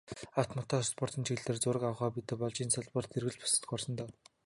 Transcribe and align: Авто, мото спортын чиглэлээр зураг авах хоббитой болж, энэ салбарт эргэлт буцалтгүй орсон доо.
Авто, 0.39 0.53
мото 0.55 0.75
спортын 0.91 1.25
чиглэлээр 1.25 1.59
зураг 1.63 1.83
авах 1.83 1.99
хоббитой 2.01 2.37
болж, 2.39 2.57
энэ 2.63 2.73
салбарт 2.75 3.15
эргэлт 3.17 3.41
буцалтгүй 3.41 3.75
орсон 3.77 3.93
доо. 3.97 4.09